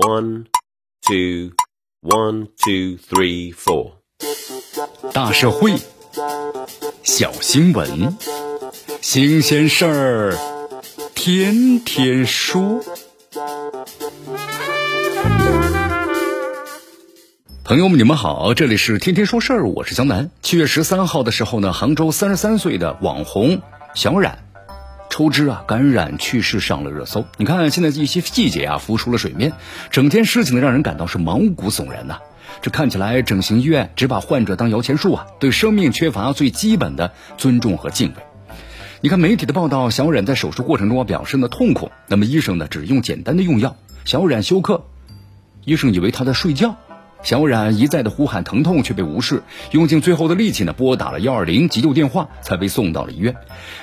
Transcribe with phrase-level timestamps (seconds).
[0.00, 0.46] One,
[1.02, 1.52] two,
[2.00, 3.96] one, two, three, four。
[5.12, 5.74] 大社会，
[7.02, 8.16] 小新闻，
[9.02, 10.38] 新鲜事儿，
[11.14, 12.82] 天天说。
[17.62, 20.30] 朋友们，你们好，这里是天天说事儿，我是江南。
[20.40, 23.60] 七月十三号的时候呢，杭州三十三岁的网红
[23.94, 24.49] 小冉。
[25.10, 27.26] 抽脂啊，感染去世上了热搜。
[27.36, 29.52] 你看现在一些细节啊浮出了水面，
[29.90, 32.20] 整件事情呢让人感到是毛骨悚然呐。
[32.62, 38.22] 这看起来整形医院只把患者当摇钱树啊，对生命缺乏最基本的尊重和敬畏。
[39.02, 44.84] 你看媒体的报道，小冉在手术过程中啊表示呢痛苦，那么医生呢只用简单的用药，小冉休克，
[45.64, 46.76] 医生以为他在睡觉。
[47.22, 49.42] 小冉一再的呼喊疼痛却被无视，
[49.72, 53.34] 用尽最后的力气呢拨打了幺二零急救电话，才被送到了医院。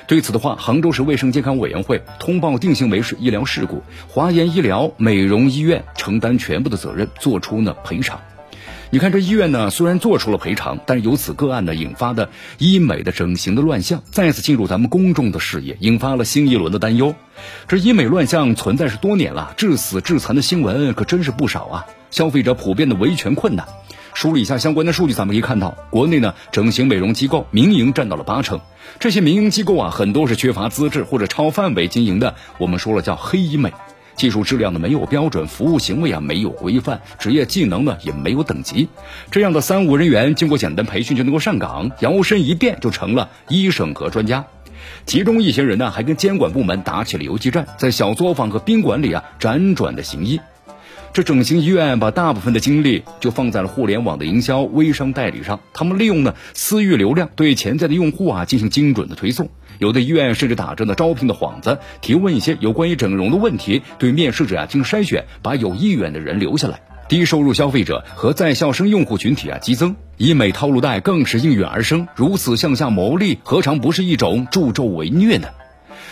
[0.06, 8.20] 对此的话，杭州市卫生健康委员会通报定性为是医疗事故，华研医疗美容医院承担全部的责任，做出呢赔偿。
[8.90, 17.14] 你看这医院呢虽然做出了赔偿，但是由此个案呢引发的医美的整形的乱象再次进入咱们公众的视野，引发了新一轮的担忧。
[17.66, 21.86] 这医美乱象存在是多年了，致死致残的新闻可真是不少啊。
[22.10, 23.66] 消费者普遍的维权困难，
[24.14, 28.60] 梳理一下相关的数据，咱们可以看到，国内呢整形美容机构民营占到了八成，
[28.98, 33.72] 这些民营机构啊很多是缺乏资质或者超范围经营的，我们说了叫黑医美，
[34.16, 38.88] 技术质量呢没有标准，服务行为啊没有规范，职业技能呢也没有等级，
[39.30, 44.46] 这样的三无人员经过简单培训就能够上岗，摇身一变就成了医生和专家，
[45.06, 50.40] 其中一些人呢还跟监管部门打起了游击战，在小作坊和宾馆里啊辗转的行医。
[51.12, 55.60] 这整形医院把大部分的精力就放在了互联网的营销、微商代理上。
[55.72, 59.50] 他们利用呢私域流量对潜在的用户啊进行精准的推送。
[59.78, 66.80] 有的医院甚至打着呢招聘的幌子，提问一些有关于整容的问题，对面试者啊进行筛选，把有意愿的人留下来。
[67.08, 72.06] 低收入消费者和在校生用户群体啊激增，医美套路贷更是应运而生。
[72.14, 75.48] 如此向下牟利，何尝不是一种助纣为虐呢？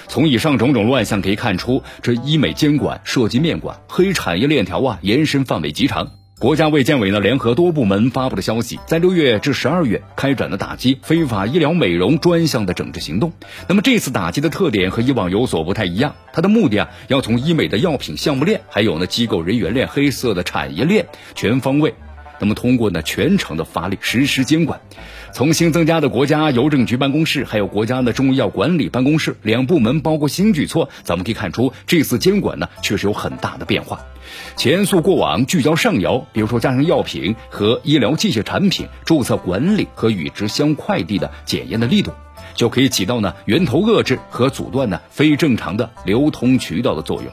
[0.08, 6.08] 从以上种种乱象可以看出，这医美监管涉及面广，黑产业链条啊延伸范围极长。
[6.38, 13.32] 国家卫健委呢联合多部门发布的消息，在六月至十二月开展了打击非法医疗美容专项的整治行动。
[13.68, 21.94] 那么这次打击的特点和以往有所不太一样，它的目的啊要从医美的药品项目链，还有呢机构人员链、黑色的产业链全方位。
[22.38, 24.80] 那么，通过呢全程的发力实施监管，
[25.32, 34.00] 从新增加的国家邮政局办公室，还有国家的中医药管理办公室两部门，包括新举措，咱们可以看出这次监管呢确实有很大的变化。
[34.56, 42.10] 前溯过往，聚焦上游，比如说加上药品和医疗器械产品注册管理和与之相快递的检验的力度，
[42.54, 47.32] 就可以起到呢源头遏制和阻断呢非正常的流通渠道的作用。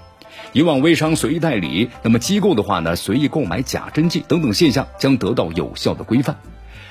[0.51, 6.37] 以往微商随意代理，那么机构的话呢，随意购买假针剂等等现象将得到有效的规范。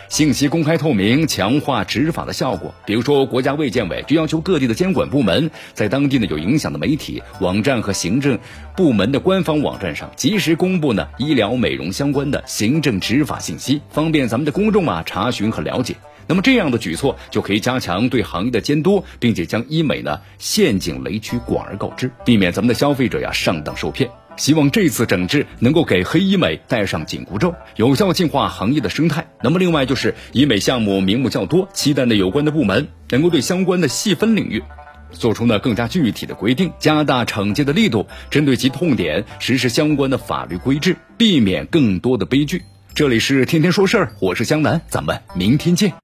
[0.08, 2.75] 信息公开透明，强化执法的效果。
[2.84, 8.38] 比如说，国家卫健委就要求各地的监管部门，在当地呢有影响的媒体网站和行政
[8.76, 15.97] 部门的官方网站上，及时公布呢医疗美容相关的行政执法信息，方便咱们的公众啊查询和了解。
[16.26, 24.10] 那么这样的举措就可以加强对行业的监督，并且将医美呢陷阱雷区广而告之，避免咱们的消费者呀上当受骗。
[24.38, 29.26] 希望这次整治能够给黑医美戴上紧箍咒，有效净化行业的生态。
[29.42, 34.62] 那么另外就是医美项目名目较多，期待呢有关的部门能够对相关的细分领域
[35.10, 42.62] 做出呢更加具体的规定，加大惩戒的力度，针对其痛点实施相关的法律规制，避免更多的悲剧。
[42.94, 45.92] 这里是天天说事儿，我是江南，咱们明天见。